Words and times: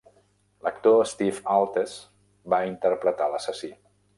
L'actor 0.67 1.03
Steve 1.11 1.45
Altes 1.57 1.93
va 2.55 2.61
interpretar 2.71 3.29
l'assassí. 3.35 3.75